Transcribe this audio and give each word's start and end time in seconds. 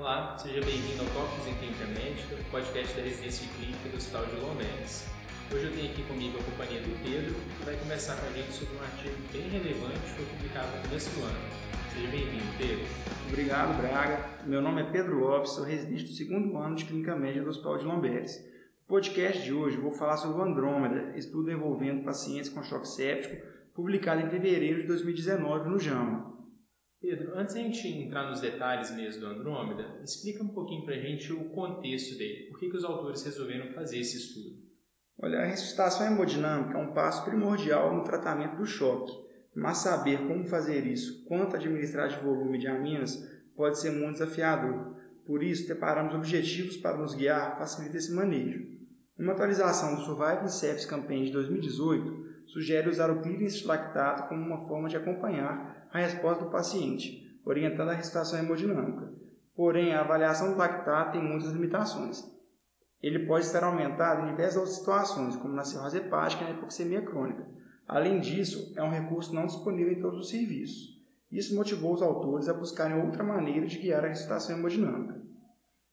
Olá, 0.00 0.34
seja 0.38 0.64
bem-vindo 0.64 1.02
ao 1.02 1.08
Tópicos 1.08 1.46
em 1.46 1.54
Clínica 1.56 1.84
Médica, 1.88 2.34
podcast 2.50 2.96
da 2.96 3.02
residência 3.02 3.46
de 3.46 3.52
clínica 3.52 3.86
do 3.90 3.98
Hospital 3.98 4.24
de 4.24 4.36
Lombardes. 4.36 5.04
Hoje 5.52 5.66
eu 5.66 5.72
tenho 5.74 5.92
aqui 5.92 6.02
comigo 6.04 6.38
a 6.38 6.42
companhia 6.42 6.80
do 6.80 7.04
Pedro, 7.04 7.34
que 7.34 7.64
vai 7.66 7.76
conversar 7.76 8.16
com 8.16 8.26
a 8.26 8.30
gente 8.30 8.50
sobre 8.50 8.78
um 8.78 8.80
artigo 8.80 9.14
bem 9.30 9.42
relevante 9.50 10.00
que 10.00 10.10
foi 10.16 10.24
publicado 10.24 10.74
no 10.74 10.82
começo 10.84 11.10
do 11.10 11.22
ano. 11.26 11.38
Seja 11.92 12.08
bem-vindo, 12.08 12.56
Pedro. 12.56 12.86
Obrigado, 13.28 13.76
Braga. 13.76 14.40
Meu 14.46 14.62
nome 14.62 14.80
é 14.80 14.90
Pedro 14.90 15.18
Lopes, 15.18 15.52
sou 15.52 15.64
residente 15.64 16.04
do 16.04 16.12
segundo 16.12 16.56
ano 16.56 16.76
de 16.76 16.86
Clínica 16.86 17.14
Médica 17.14 17.44
do 17.44 17.50
Hospital 17.50 17.76
de 17.76 17.84
Lombardes. 17.84 18.38
No 18.38 18.86
podcast 18.88 19.42
de 19.44 19.52
hoje 19.52 19.76
vou 19.76 19.92
falar 19.92 20.16
sobre 20.16 20.40
o 20.40 20.42
Andrômeda, 20.42 21.12
estudo 21.14 21.52
envolvendo 21.52 22.04
pacientes 22.04 22.48
com 22.48 22.62
choque 22.62 22.88
séptico, 22.88 23.36
publicado 23.74 24.22
em 24.22 24.30
fevereiro 24.30 24.80
de 24.80 24.88
2019 24.88 25.68
no 25.68 25.78
JAMA. 25.78 26.39
Pedro, 27.00 27.32
antes 27.34 27.54
de 27.54 27.60
a 27.60 27.62
gente 27.64 27.88
entrar 27.88 28.28
nos 28.28 28.42
detalhes 28.42 28.90
mesmo 28.90 29.22
do 29.22 29.26
Andrômeda, 29.26 30.00
explica 30.04 30.44
um 30.44 30.48
pouquinho 30.48 30.84
para 30.84 30.94
a 30.94 30.98
gente 30.98 31.32
o 31.32 31.48
contexto 31.48 32.18
dele. 32.18 32.50
Por 32.50 32.58
que, 32.58 32.68
que 32.68 32.76
os 32.76 32.84
autores 32.84 33.22
resolveram 33.22 33.72
fazer 33.72 34.00
esse 34.00 34.18
estudo? 34.18 34.58
Olha, 35.18 35.40
a 35.40 35.46
ressuscitação 35.46 36.06
hemodinâmica 36.06 36.78
é 36.78 36.82
um 36.82 36.92
passo 36.92 37.24
primordial 37.24 37.96
no 37.96 38.04
tratamento 38.04 38.56
do 38.56 38.66
choque, 38.66 39.12
mas 39.54 39.78
saber 39.78 40.26
como 40.26 40.44
fazer 40.44 40.86
isso, 40.86 41.24
quanto 41.24 41.56
administrar 41.56 42.08
de 42.08 42.20
volume 42.20 42.58
de 42.58 42.68
aminas, 42.68 43.16
pode 43.56 43.78
ser 43.78 43.92
muito 43.92 44.14
desafiador. 44.14 44.94
Por 45.24 45.42
isso, 45.42 45.64
preparamos 45.64 46.14
objetivos 46.14 46.76
para 46.76 46.98
nos 46.98 47.14
guiar 47.14 47.56
facilita 47.56 47.96
esse 47.96 48.12
manejo. 48.12 48.78
Uma 49.18 49.32
atualização 49.32 49.94
do 49.94 50.02
Survival 50.02 50.48
Sepsis 50.48 50.84
Campaign 50.84 51.24
de 51.24 51.32
2018 51.32 52.29
sugere 52.52 52.88
usar 52.88 53.10
o 53.10 53.20
clearance 53.20 53.64
lactato 53.64 54.28
como 54.28 54.44
uma 54.44 54.66
forma 54.66 54.88
de 54.88 54.96
acompanhar 54.96 55.88
a 55.92 55.98
resposta 55.98 56.44
do 56.44 56.50
paciente, 56.50 57.40
orientando 57.44 57.90
a 57.90 57.94
recitação 57.94 58.38
hemodinâmica. 58.38 59.12
Porém, 59.54 59.92
a 59.92 60.00
avaliação 60.00 60.52
do 60.52 60.58
lactato 60.58 61.12
tem 61.12 61.22
muitas 61.22 61.50
limitações. 61.50 62.24
Ele 63.02 63.26
pode 63.26 63.46
estar 63.46 63.64
aumentado 63.64 64.22
em 64.22 64.30
diversas 64.30 64.56
outras 64.56 64.76
situações, 64.76 65.36
como 65.36 65.54
na 65.54 65.64
cirrose 65.64 65.98
hepática 65.98 66.44
e 66.44 66.48
na 66.48 66.58
hipoxemia 66.58 67.02
crônica. 67.02 67.46
Além 67.86 68.20
disso, 68.20 68.72
é 68.76 68.82
um 68.82 68.90
recurso 68.90 69.34
não 69.34 69.46
disponível 69.46 69.92
em 69.92 70.00
todos 70.00 70.20
os 70.20 70.30
serviços. 70.30 71.00
Isso 71.30 71.54
motivou 71.54 71.94
os 71.94 72.02
autores 72.02 72.48
a 72.48 72.54
buscarem 72.54 73.02
outra 73.02 73.22
maneira 73.22 73.66
de 73.66 73.78
guiar 73.78 74.04
a 74.04 74.08
recitação 74.08 74.56
hemodinâmica. 74.56 75.20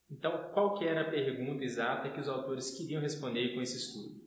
Então, 0.09 0.49
qual 0.53 0.75
que 0.75 0.85
era 0.85 1.01
a 1.01 1.09
pergunta 1.09 1.63
exata 1.63 2.09
que 2.09 2.19
os 2.19 2.29
autores 2.29 2.71
queriam 2.71 3.01
responder 3.01 3.53
com 3.53 3.61
esse 3.61 3.77
estudo? 3.77 4.26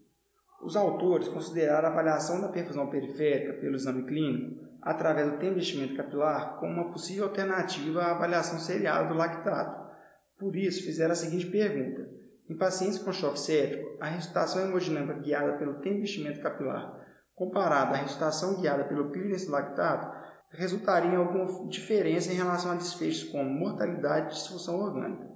Os 0.63 0.77
autores 0.77 1.29
consideraram 1.29 1.89
a 1.89 1.93
avaliação 1.93 2.41
da 2.41 2.49
perfusão 2.49 2.89
periférica 2.89 3.55
pelo 3.55 3.77
exame 3.77 4.05
clínico 4.05 4.69
através 4.83 5.31
do 5.31 5.59
enchimento 5.59 5.97
capilar 5.97 6.59
como 6.59 6.73
uma 6.73 6.93
possível 6.93 7.25
alternativa 7.25 8.03
à 8.03 8.11
avaliação 8.13 8.59
seriada 8.59 9.09
do 9.09 9.15
lactato. 9.15 9.91
Por 10.39 10.57
isso, 10.57 10.85
fizeram 10.85 11.13
a 11.13 11.17
seguinte 11.17 11.47
pergunta. 11.47 12.09
Em 12.49 12.57
pacientes 12.57 12.99
com 12.99 13.13
choque 13.13 13.39
séptico, 13.39 13.97
a 14.01 14.07
ressuscitação 14.07 14.63
hemodinâmica 14.63 15.21
guiada 15.21 15.59
pelo 15.59 15.81
enchimento 15.87 16.41
capilar 16.41 17.01
comparada 17.41 17.95
à 17.95 17.97
ressuscitação 17.97 18.61
guiada 18.61 18.85
pelo 18.85 19.11
clearance 19.11 19.47
do 19.47 19.53
lactato 19.53 20.15
resultaria 20.51 21.11
em 21.11 21.17
alguma 21.17 21.71
diferença 21.71 22.31
em 22.31 22.37
relação 22.37 22.73
a 22.73 22.75
desfechos 22.75 23.31
como 23.31 23.49
mortalidade 23.49 24.27
e 24.27 24.35
disfunção 24.35 24.79
orgânica. 24.79 25.27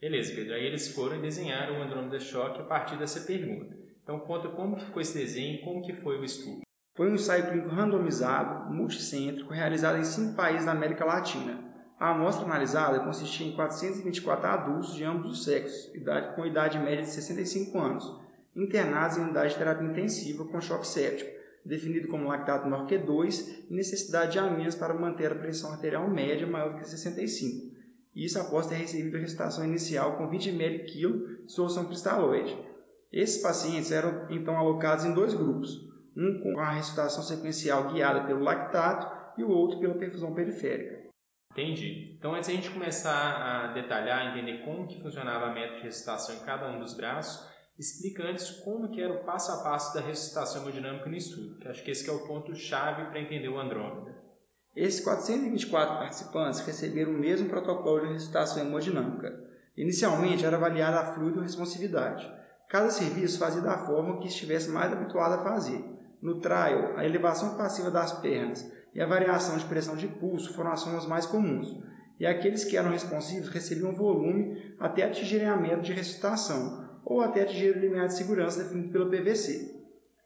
Beleza, 0.00 0.34
Pedro. 0.34 0.54
Aí 0.54 0.66
eles 0.66 0.88
foram 0.88 1.18
e 1.18 1.22
desenharam 1.22 1.78
o 1.78 1.82
Andrômeda 1.82 2.18
Choque 2.18 2.60
a 2.60 2.64
partir 2.64 2.98
dessa 2.98 3.20
pergunta. 3.20 3.81
Então 4.02 4.18
conta 4.20 4.48
como 4.48 4.78
ficou 4.78 5.00
esse 5.00 5.16
desenho 5.16 5.62
como 5.62 5.82
que 5.82 5.92
foi 5.92 6.18
o 6.18 6.24
estudo. 6.24 6.62
Foi 6.94 7.10
um 7.10 7.14
ensaio 7.14 7.46
clínico 7.46 7.70
randomizado, 7.70 8.72
multicêntrico, 8.72 9.52
realizado 9.52 9.98
em 9.98 10.04
cinco 10.04 10.34
países 10.34 10.66
da 10.66 10.72
América 10.72 11.04
Latina. 11.04 11.58
A 11.98 12.10
amostra 12.10 12.44
analisada 12.44 13.00
consistia 13.00 13.46
em 13.46 13.54
424 13.54 14.46
adultos 14.46 14.94
de 14.94 15.04
ambos 15.04 15.38
os 15.38 15.44
sexos, 15.44 15.92
com 16.34 16.44
idade 16.44 16.78
média 16.78 17.04
de 17.04 17.10
65 17.10 17.78
anos, 17.78 18.12
internados 18.56 19.16
em 19.16 19.22
unidade 19.22 19.52
de 19.52 19.58
terapia 19.58 19.88
intensiva 19.88 20.44
com 20.44 20.60
choque 20.60 20.86
séptico, 20.86 21.30
definido 21.64 22.08
como 22.08 22.26
lactato 22.26 22.68
maior 22.68 22.86
que 22.86 22.98
2 22.98 23.70
e 23.70 23.74
necessidade 23.74 24.32
de 24.32 24.38
aminas 24.40 24.74
para 24.74 24.92
manter 24.92 25.30
a 25.30 25.36
pressão 25.36 25.72
arterial 25.72 26.10
média 26.10 26.46
maior 26.46 26.72
do 26.72 26.80
que 26.80 26.88
65. 26.88 27.72
Isso 28.14 28.38
após 28.38 28.66
ter 28.66 28.74
recebido 28.74 29.16
a 29.16 29.20
recitação 29.20 29.64
inicial 29.64 30.16
com 30.18 30.28
20 30.28 30.48
ml 30.50 30.84
de 30.84 31.52
solução 31.52 31.86
cristalóide. 31.86 32.71
Esses 33.12 33.42
pacientes 33.42 33.92
eram 33.92 34.26
então 34.30 34.56
alocados 34.56 35.04
em 35.04 35.12
dois 35.12 35.34
grupos, 35.34 35.78
um 36.16 36.40
com 36.42 36.58
a 36.58 36.70
ressuscitação 36.70 37.22
sequencial 37.22 37.92
guiada 37.92 38.24
pelo 38.24 38.42
lactato 38.42 39.38
e 39.38 39.44
o 39.44 39.50
outro 39.50 39.78
pela 39.78 39.94
perfusão 39.94 40.34
periférica. 40.34 41.10
Entendi. 41.50 42.16
Então, 42.18 42.34
antes 42.34 42.48
de 42.48 42.54
a 42.54 42.56
gente 42.56 42.70
começar 42.70 43.12
a 43.12 43.72
detalhar, 43.74 44.34
entender 44.34 44.64
como 44.64 44.86
que 44.86 45.02
funcionava 45.02 45.46
a 45.46 45.52
método 45.52 45.78
de 45.78 45.82
ressuscitação 45.84 46.36
em 46.36 46.46
cada 46.46 46.70
um 46.70 46.80
dos 46.80 46.94
braços, 46.94 47.46
explica 47.78 48.22
antes 48.24 48.48
como 48.50 48.90
que 48.90 49.02
era 49.02 49.12
o 49.12 49.24
passo 49.24 49.52
a 49.52 49.62
passo 49.62 49.92
da 49.94 50.00
ressuscitação 50.00 50.62
hemodinâmica 50.62 51.10
no 51.10 51.16
estudo, 51.16 51.58
que 51.58 51.68
acho 51.68 51.84
que 51.84 51.90
esse 51.90 52.04
que 52.04 52.10
é 52.10 52.12
o 52.14 52.26
ponto-chave 52.26 53.04
para 53.10 53.20
entender 53.20 53.48
o 53.48 53.58
Andrômeda. 53.58 54.16
Esses 54.74 55.00
424 55.00 55.98
participantes 55.98 56.60
receberam 56.60 57.12
o 57.12 57.18
mesmo 57.18 57.50
protocolo 57.50 58.00
de 58.00 58.14
ressuscitação 58.14 58.62
hemodinâmica. 58.64 59.38
Inicialmente 59.76 60.46
era 60.46 60.56
avaliada 60.56 61.00
a 61.00 61.14
fluido 61.14 61.40
responsividade. 61.40 62.41
Cada 62.72 62.88
serviço 62.88 63.38
fazia 63.38 63.60
da 63.60 63.76
forma 63.76 64.18
que 64.18 64.28
estivesse 64.28 64.70
mais 64.70 64.90
habituado 64.90 65.34
a 65.34 65.44
fazer. 65.44 65.84
No 66.22 66.40
trial, 66.40 66.96
a 66.96 67.04
elevação 67.04 67.54
passiva 67.54 67.90
das 67.90 68.18
pernas 68.20 68.66
e 68.94 69.00
a 69.02 69.06
variação 69.06 69.58
de 69.58 69.66
pressão 69.66 69.94
de 69.94 70.08
pulso 70.08 70.54
foram 70.54 70.72
as 70.72 70.82
formas 70.82 71.04
mais 71.04 71.26
comuns, 71.26 71.68
e 72.18 72.24
aqueles 72.24 72.64
que 72.64 72.78
eram 72.78 72.90
responsivos 72.90 73.50
recebiam 73.50 73.94
volume 73.94 74.74
até 74.80 75.02
atingirem 75.02 75.48
a 75.48 75.56
meta 75.56 75.82
de 75.82 75.92
ressuscitação, 75.92 76.88
ou 77.04 77.20
até 77.20 77.42
atingir 77.42 77.76
o 77.76 77.78
limiar 77.78 78.06
de 78.06 78.14
segurança 78.14 78.62
definido 78.62 78.90
pela 78.90 79.10
PVC. 79.10 79.78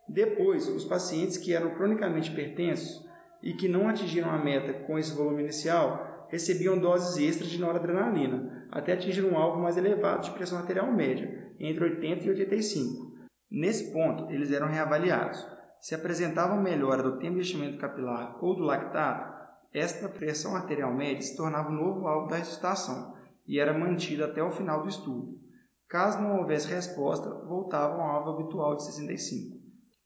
Depois, 0.08 0.68
os 0.68 0.84
pacientes 0.84 1.36
que 1.36 1.52
eram 1.52 1.74
cronicamente 1.74 2.30
hipertensos 2.30 3.04
e 3.42 3.54
que 3.54 3.66
não 3.66 3.88
atingiram 3.88 4.30
a 4.30 4.38
meta 4.38 4.72
com 4.72 4.96
esse 4.96 5.12
volume 5.12 5.42
inicial 5.42 6.28
recebiam 6.30 6.78
doses 6.78 7.18
extras 7.18 7.50
de 7.50 7.60
noradrenalina, 7.60 8.68
até 8.70 8.92
atingir 8.92 9.24
um 9.24 9.36
alvo 9.36 9.60
mais 9.60 9.76
elevado 9.76 10.22
de 10.22 10.30
pressão 10.30 10.58
arterial 10.58 10.92
média, 10.92 11.45
entre 11.58 11.84
80 11.84 12.24
e 12.24 12.30
85. 12.30 13.12
Nesse 13.50 13.92
ponto, 13.92 14.30
eles 14.30 14.50
eram 14.50 14.68
reavaliados. 14.68 15.46
Se 15.80 15.94
apresentavam 15.94 16.62
melhora 16.62 17.02
do 17.02 17.18
tempo 17.18 17.34
de 17.34 17.40
enchimento 17.40 17.78
capilar 17.78 18.42
ou 18.42 18.56
do 18.56 18.62
lactato, 18.62 19.36
esta 19.72 20.08
pressão 20.08 20.56
arterial 20.56 20.92
média 20.94 21.22
se 21.22 21.36
tornava 21.36 21.68
o 21.68 21.72
novo 21.72 22.06
alvo 22.06 22.28
da 22.28 22.36
ressuscitação 22.36 23.14
e 23.46 23.60
era 23.60 23.76
mantida 23.76 24.24
até 24.24 24.42
o 24.42 24.50
final 24.50 24.82
do 24.82 24.88
estudo. 24.88 25.38
Caso 25.88 26.20
não 26.20 26.38
houvesse 26.38 26.68
resposta, 26.68 27.28
voltavam 27.46 28.00
ao 28.00 28.16
alvo 28.16 28.30
habitual 28.30 28.74
de 28.74 28.84
65. 28.84 29.56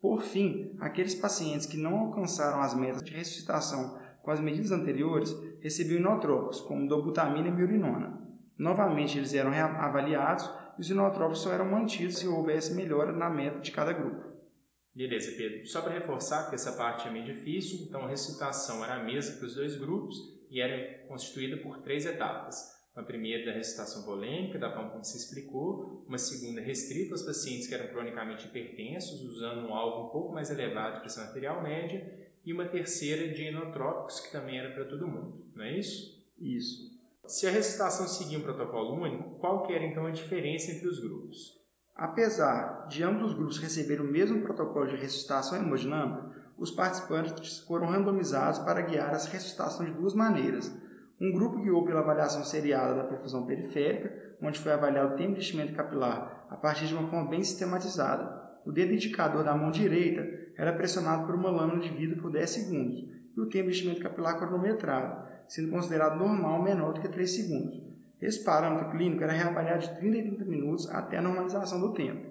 Por 0.00 0.22
fim, 0.22 0.77
aqueles 0.81 1.15
pacientes 1.15 1.67
que 1.67 1.77
não 1.77 1.99
alcançaram 1.99 2.61
as 2.61 2.75
metas 2.75 3.03
de 3.03 3.15
ressuscitação 3.15 3.99
com 4.22 4.31
as 4.31 4.41
medidas 4.41 4.71
anteriores 4.71 5.34
recebiam 5.62 6.00
inotrópicos, 6.00 6.61
como 6.62 6.88
dobutamina 6.88 7.49
e 7.49 7.53
miurinona. 7.53 8.21
Novamente, 8.59 9.17
eles 9.17 9.32
eram 9.32 9.53
avaliados 9.53 10.50
os 10.81 10.89
inotrópicos 10.89 11.43
só 11.43 11.53
eram 11.53 11.67
mantidos 11.67 12.17
se 12.17 12.27
houvesse 12.27 12.73
melhora 12.75 13.13
na 13.13 13.29
meta 13.29 13.61
de 13.61 13.71
cada 13.71 13.93
grupo. 13.93 14.31
Beleza, 14.95 15.33
Pedro. 15.37 15.67
Só 15.67 15.83
para 15.83 15.93
reforçar, 15.93 16.43
porque 16.43 16.55
essa 16.55 16.73
parte 16.73 17.07
é 17.07 17.11
meio 17.11 17.27
difícil, 17.27 17.87
então 17.87 18.07
a 18.07 18.09
recitação 18.09 18.83
era 18.83 18.95
a 18.95 19.05
mesma 19.05 19.37
para 19.37 19.47
os 19.47 19.55
dois 19.55 19.77
grupos 19.77 20.17
e 20.51 20.59
era 20.59 21.07
constituída 21.07 21.59
por 21.59 21.83
três 21.83 22.07
etapas. 22.07 22.57
Uma 22.97 23.05
primeira 23.05 23.45
da 23.45 23.53
recitação 23.53 24.05
volêmica, 24.05 24.59
da 24.59 24.73
forma 24.73 24.91
como 24.91 25.05
se 25.05 25.19
explicou, 25.19 26.03
uma 26.09 26.19
segunda 26.19 26.63
restrita 26.63 27.12
aos 27.12 27.23
pacientes 27.23 27.69
que 27.69 27.75
eram 27.75 27.89
cronicamente 27.89 28.47
hipertensos, 28.47 29.21
usando 29.21 29.69
um 29.69 29.75
alvo 29.75 30.09
um 30.09 30.11
pouco 30.11 30.33
mais 30.33 30.51
elevado 30.51 30.95
de 30.95 31.01
pressão 31.01 31.25
arterial 31.25 31.62
média, 31.62 32.19
e 32.45 32.53
uma 32.55 32.65
terceira 32.65 33.29
de 33.29 33.45
inotrópicos, 33.45 34.21
que 34.21 34.33
também 34.33 34.59
era 34.59 34.75
para 34.75 34.87
todo 34.87 35.07
mundo, 35.07 35.45
não 35.55 35.62
é 35.62 35.79
isso? 35.79 36.19
Isso. 36.38 36.89
Se 37.31 37.47
a 37.47 37.50
recitação 37.50 38.09
seguia 38.09 38.41
um 38.41 38.43
protocolo 38.43 39.00
único, 39.00 39.38
qual 39.38 39.62
que 39.62 39.73
era 39.73 39.85
então 39.85 40.05
a 40.05 40.11
diferença 40.11 40.73
entre 40.73 40.88
os 40.88 40.99
grupos? 40.99 41.38
Apesar 41.94 42.88
de 42.88 43.05
ambos 43.05 43.31
os 43.31 43.35
grupos 43.35 43.59
receberem 43.59 44.05
o 44.05 44.11
mesmo 44.11 44.43
protocolo 44.43 44.88
de 44.88 44.97
ressuscitação 44.97 45.56
hemodinâmica, 45.56 46.29
os 46.59 46.73
participantes 46.73 47.61
foram 47.61 47.87
randomizados 47.87 48.59
para 48.59 48.82
guiar 48.82 49.15
as 49.15 49.27
ressuscitações 49.27 49.91
de 49.91 50.00
duas 50.00 50.12
maneiras. 50.12 50.77
Um 51.21 51.31
grupo 51.31 51.62
guiou 51.62 51.85
pela 51.85 52.00
avaliação 52.00 52.43
seriada 52.43 52.97
da 52.97 53.05
perfusão 53.05 53.47
periférica, 53.47 54.12
onde 54.43 54.59
foi 54.59 54.73
avaliado 54.73 55.15
o 55.15 55.17
tempo 55.17 55.35
de 55.35 55.38
enchimento 55.38 55.75
capilar 55.75 56.49
a 56.50 56.56
partir 56.56 56.88
de 56.88 56.94
uma 56.97 57.09
forma 57.09 57.31
bem 57.31 57.44
sistematizada. 57.44 58.59
O 58.67 58.73
dedo 58.73 58.93
indicador 58.93 59.44
da 59.44 59.56
mão 59.56 59.71
direita 59.71 60.26
era 60.59 60.73
pressionado 60.73 61.26
por 61.26 61.37
uma 61.37 61.49
lâmina 61.49 61.81
de 61.81 61.91
vidro 61.91 62.21
por 62.21 62.33
10 62.33 62.50
segundos 62.50 62.99
e 63.37 63.41
o 63.41 63.49
tempo 63.49 63.71
de 63.71 63.79
enchimento 63.79 64.03
capilar 64.03 64.37
cronometrado, 64.37 65.30
sendo 65.50 65.70
considerado 65.70 66.17
normal 66.17 66.62
menor 66.62 66.94
do 66.94 67.00
que 67.00 67.08
3 67.08 67.29
segundos. 67.29 67.82
Esse 68.23 68.44
parâmetro 68.44 68.91
clínico 68.91 69.25
era 69.25 69.32
reavaliado 69.32 69.81
de 69.81 69.97
30 69.99 70.19
em 70.19 70.26
30 70.37 70.44
minutos 70.44 70.88
até 70.91 71.19
a 71.19 71.23
normalização 71.23 71.81
do 71.81 71.93
tempo. 71.93 72.31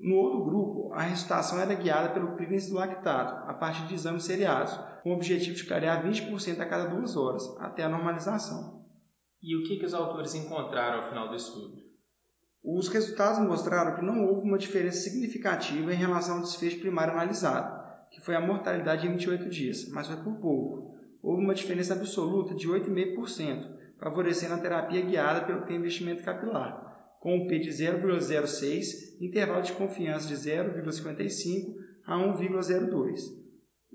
No 0.00 0.16
outro 0.16 0.44
grupo, 0.44 0.92
a 0.94 1.02
ressuscitação 1.02 1.60
era 1.60 1.74
guiada 1.74 2.08
pelo 2.08 2.36
clearance 2.36 2.70
do 2.70 2.76
lactato, 2.76 3.48
a 3.48 3.54
partir 3.54 3.86
de 3.86 3.94
exames 3.94 4.24
seriados, 4.24 4.72
com 5.02 5.10
o 5.10 5.14
objetivo 5.14 5.54
de 5.54 5.64
clarear 5.64 6.04
20% 6.04 6.58
a 6.58 6.66
cada 6.66 6.86
duas 6.86 7.16
horas, 7.16 7.42
até 7.60 7.84
a 7.84 7.88
normalização. 7.88 8.82
E 9.42 9.54
o 9.56 9.62
que, 9.64 9.76
que 9.76 9.84
os 9.84 9.92
autores 9.92 10.34
encontraram 10.34 11.02
ao 11.02 11.08
final 11.10 11.28
do 11.28 11.36
estudo? 11.36 11.84
Os 12.64 12.88
resultados 12.88 13.38
mostraram 13.46 13.94
que 13.94 14.04
não 14.04 14.24
houve 14.24 14.48
uma 14.48 14.56
diferença 14.56 15.02
significativa 15.02 15.92
em 15.92 15.96
relação 15.96 16.36
ao 16.36 16.42
desfecho 16.42 16.80
primário 16.80 17.12
analisado, 17.12 17.84
que 18.10 18.22
foi 18.22 18.34
a 18.34 18.40
mortalidade 18.40 19.06
em 19.06 19.10
28 19.10 19.50
dias, 19.50 19.88
mas 19.90 20.06
foi 20.06 20.16
por 20.16 20.40
pouco. 20.40 20.83
Houve 21.24 21.42
uma 21.42 21.54
diferença 21.54 21.94
absoluta 21.94 22.54
de 22.54 22.68
8,5%, 22.68 23.64
favorecendo 23.98 24.54
a 24.54 24.58
terapia 24.58 25.00
guiada 25.00 25.46
pelo 25.46 25.72
investimento 25.72 26.22
capilar, 26.22 27.16
com 27.18 27.34
um 27.34 27.46
P 27.46 27.60
de 27.60 27.70
0,06, 27.70 29.16
intervalo 29.22 29.62
de 29.62 29.72
confiança 29.72 30.28
de 30.28 30.34
0,55 30.34 31.76
a 32.06 32.18
1,02. 32.18 33.20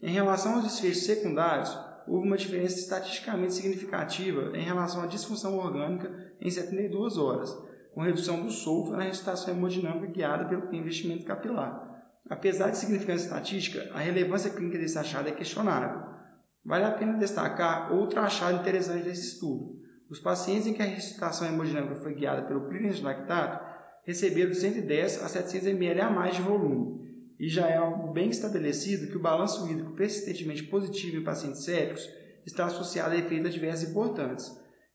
Em 0.01 0.11
relação 0.11 0.55
aos 0.55 0.63
desfechos 0.63 1.03
secundários, 1.03 1.69
houve 2.07 2.25
uma 2.25 2.35
diferença 2.35 2.79
estatisticamente 2.79 3.53
significativa 3.53 4.57
em 4.57 4.63
relação 4.63 5.03
à 5.03 5.05
disfunção 5.05 5.55
orgânica 5.59 6.11
em 6.41 6.49
72 6.49 7.19
horas, 7.19 7.55
com 7.93 8.01
redução 8.01 8.43
do 8.43 8.49
sulfo 8.49 8.93
na 8.93 9.03
ressuscitação 9.03 9.53
hemodinâmica 9.53 10.07
guiada 10.07 10.45
pelo 10.45 10.73
investimento 10.73 11.25
capilar. 11.25 11.87
Apesar 12.27 12.71
de 12.71 12.77
significância 12.77 13.25
estatística, 13.25 13.87
a 13.93 13.99
relevância 13.99 14.49
clínica 14.49 14.79
desse 14.79 14.97
achado 14.97 15.29
é 15.29 15.31
questionável. 15.31 16.18
Vale 16.63 16.85
a 16.85 16.91
pena 16.91 17.17
destacar 17.17 17.93
outro 17.93 18.19
achado 18.19 18.59
interessante 18.59 19.03
desse 19.03 19.33
estudo. 19.33 19.79
Os 20.09 20.19
pacientes 20.19 20.67
em 20.67 20.73
que 20.73 20.81
a 20.81 20.85
ressuscitação 20.85 21.47
hemodinâmica 21.47 22.01
foi 22.01 22.15
guiada 22.15 22.47
pelo 22.47 22.67
clínico 22.67 23.03
lactato 23.03 23.69
receberam 24.05 24.53
110 24.53 25.23
a 25.23 25.27
700 25.27 25.67
ml 25.67 26.01
a 26.01 26.09
mais 26.09 26.35
de 26.35 26.41
volume, 26.41 26.99
e 27.39 27.47
já 27.47 27.67
é 27.67 27.77
algo 27.77 28.11
bem 28.11 28.29
estabelecido 28.29 29.07
que 29.07 29.17
o 29.17 29.21
balanço 29.21 29.69
hídrico 29.69 29.93
persistentemente 29.93 30.63
positivo 30.63 31.17
em 31.17 31.23
pacientes 31.23 31.63
sépticos 31.63 32.09
está 32.45 32.65
associado 32.65 33.13
a 33.13 33.17
efeitos 33.17 33.51
adversos 33.51 33.89
importantes. 33.89 34.51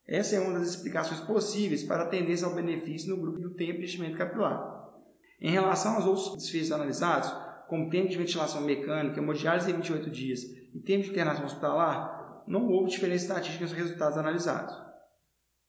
Essa 0.06 0.36
é 0.36 0.40
uma 0.40 0.58
das 0.58 0.68
explicações 0.68 1.20
possíveis 1.20 1.84
para 1.84 2.02
a 2.02 2.08
tendência 2.08 2.46
ao 2.46 2.54
benefício 2.54 3.08
no 3.08 3.22
grupo 3.22 3.38
do 3.38 3.54
tempo 3.54 3.78
de 3.78 3.84
enchimento 3.84 4.18
capilar. 4.18 4.84
Em 5.40 5.50
relação 5.50 5.94
aos 5.94 6.06
outros 6.06 6.36
desfechos 6.36 6.72
analisados, 6.72 7.32
como 7.74 7.90
tempo 7.90 8.08
de 8.08 8.16
ventilação 8.16 8.60
mecânica, 8.60 9.18
hemodiálise 9.18 9.68
em 9.68 9.74
28 9.74 10.08
dias 10.08 10.44
e 10.72 10.78
tempo 10.78 11.02
de 11.02 11.10
internação 11.10 11.44
hospitalar, 11.44 12.44
não 12.46 12.68
houve 12.68 12.90
diferença 12.90 13.24
estatística 13.24 13.64
nos 13.64 13.72
resultados 13.72 14.16
analisados. 14.16 14.72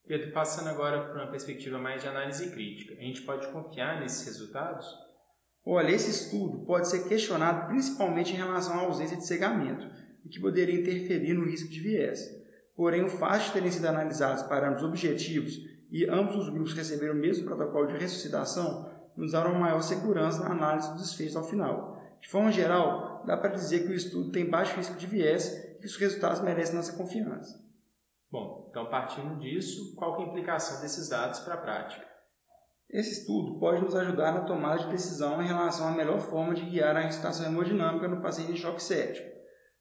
Pedro, 0.08 0.32
passando 0.32 0.68
agora 0.68 1.04
para 1.04 1.24
uma 1.24 1.32
perspectiva 1.32 1.80
mais 1.80 2.04
de 2.04 2.08
análise 2.08 2.52
crítica, 2.52 2.94
a 2.94 3.04
gente 3.04 3.24
pode 3.24 3.48
confiar 3.48 4.00
nesses 4.00 4.24
resultados? 4.28 4.86
Olha, 5.66 5.90
esse 5.90 6.12
estudo 6.12 6.64
pode 6.64 6.88
ser 6.88 7.08
questionado 7.08 7.66
principalmente 7.70 8.34
em 8.34 8.38
relação 8.38 8.80
à 8.80 8.84
ausência 8.84 9.18
de 9.18 9.26
cegamento, 9.26 9.90
o 10.24 10.30
que 10.30 10.40
poderia 10.40 10.80
interferir 10.80 11.34
no 11.34 11.44
risco 11.44 11.72
de 11.72 11.80
viés. 11.80 12.20
Porém, 12.76 13.04
o 13.04 13.10
fato 13.10 13.46
de 13.46 13.54
terem 13.54 13.72
sido 13.72 13.88
analisados 13.88 14.44
parâmetros 14.44 14.88
objetivos 14.88 15.58
e 15.90 16.08
ambos 16.08 16.36
os 16.36 16.50
grupos 16.50 16.74
receberam 16.74 17.16
o 17.16 17.18
mesmo 17.18 17.46
protocolo 17.46 17.88
de 17.88 17.98
ressuscitação 17.98 18.94
nos 19.18 19.32
dará 19.32 19.50
uma 19.50 19.60
maior 19.60 19.82
segurança 19.82 20.44
na 20.44 20.52
análise 20.52 20.92
dos 20.92 21.02
desfechos 21.02 21.36
ao 21.36 21.44
final. 21.44 21.95
De 22.26 22.32
forma 22.32 22.52
geral, 22.52 23.24
dá 23.28 23.38
para 23.38 23.52
dizer 23.52 23.86
que 23.86 23.92
o 23.92 23.96
estudo 23.96 24.32
tem 24.32 24.50
baixo 24.50 24.76
risco 24.76 24.96
de 24.96 25.06
viés 25.06 25.46
e 25.46 25.78
que 25.80 25.86
os 25.86 25.96
resultados 25.96 26.42
merecem 26.42 26.76
nossa 26.76 26.98
confiança. 26.98 27.64
Bom, 28.32 28.66
então 28.72 28.90
partindo 28.90 29.38
disso, 29.38 29.94
qual 29.96 30.20
é 30.20 30.24
a 30.24 30.28
implicação 30.28 30.82
desses 30.82 31.08
dados 31.08 31.42
para 31.42 31.54
a 31.54 31.58
prática? 31.58 32.04
Esse 32.90 33.20
estudo 33.20 33.60
pode 33.60 33.84
nos 33.84 33.96
ajudar 33.96 34.34
na 34.34 34.42
tomada 34.42 34.80
de 34.80 34.90
decisão 34.90 35.40
em 35.40 35.46
relação 35.46 35.88
à 35.88 35.92
melhor 35.92 36.20
forma 36.20 36.56
de 36.56 36.66
guiar 36.66 36.98
a 36.98 37.02
ressuscitação 37.02 37.46
hemodinâmica 37.46 38.08
no 38.08 38.24
paciente 38.24 38.54
em 38.54 38.58
choque 38.58 38.82
séptico. 38.82 39.30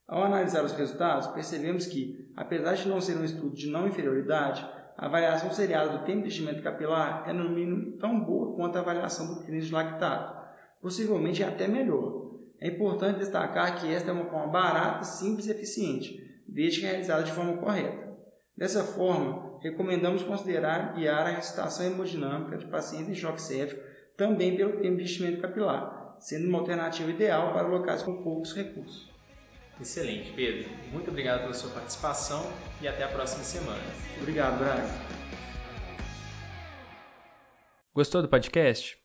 Ao 0.07 0.23
analisar 0.23 0.63
os 0.63 0.73
resultados, 0.73 1.25
percebemos 1.29 1.87
que, 1.87 2.31
apesar 2.35 2.75
de 2.75 2.87
não 2.87 3.01
ser 3.01 3.17
um 3.17 3.23
estudo 3.23 3.55
de 3.55 3.71
não 3.71 3.87
inferioridade, 3.87 4.63
a 4.95 5.07
avaliação 5.07 5.51
seriada 5.51 5.97
do 5.97 6.05
tempo 6.05 6.21
de 6.21 6.27
enchimento 6.27 6.61
capilar 6.61 7.27
é 7.27 7.33
no 7.33 7.49
mínimo 7.49 7.97
tão 7.97 8.23
boa 8.23 8.55
quanto 8.55 8.77
a 8.77 8.81
avaliação 8.81 9.33
do 9.33 9.41
clínico 9.41 9.65
de 9.65 9.73
lactato, 9.73 10.45
possivelmente 10.79 11.43
até 11.43 11.67
melhor. 11.67 12.24
É 12.59 12.67
importante 12.67 13.19
destacar 13.19 13.79
que 13.79 13.91
esta 13.93 14.09
é 14.09 14.13
uma 14.13 14.25
forma 14.25 14.47
barata, 14.47 15.03
simples 15.03 15.47
e 15.47 15.51
eficiente, 15.51 16.19
desde 16.47 16.79
que 16.79 16.85
realizada 16.85 17.23
de 17.23 17.31
forma 17.31 17.57
correta. 17.57 18.15
Dessa 18.57 18.83
forma, 18.83 19.59
recomendamos 19.61 20.23
considerar 20.23 20.95
guiar 20.95 21.27
a 21.27 21.31
ressuscitação 21.31 21.85
hemodinâmica 21.85 22.57
de 22.57 22.65
pacientes 22.67 23.09
em 23.09 23.15
choque 23.15 23.41
séptico 23.41 23.81
também 24.15 24.55
pelo 24.55 24.79
tempo 24.79 24.97
de 24.97 25.03
enchimento 25.03 25.41
capilar, 25.41 26.15
sendo 26.19 26.47
uma 26.47 26.59
alternativa 26.59 27.09
ideal 27.09 27.51
para 27.53 27.67
locais 27.67 28.01
com 28.01 28.23
poucos 28.23 28.53
recursos. 28.53 29.13
Excelente, 29.79 30.31
Pedro. 30.31 30.69
Muito 30.91 31.11
obrigado 31.11 31.41
pela 31.41 31.53
sua 31.53 31.69
participação 31.71 32.49
e 32.81 32.87
até 32.87 33.03
a 33.03 33.09
próxima 33.09 33.43
semana. 33.43 33.83
Obrigado, 34.21 34.57
Braga. 34.57 34.87
Gostou 37.93 38.21
do 38.21 38.29
podcast? 38.29 39.04